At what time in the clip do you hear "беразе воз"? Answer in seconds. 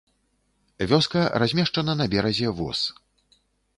2.15-2.79